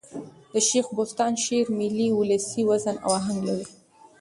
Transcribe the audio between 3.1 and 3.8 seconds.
آهنګ لري.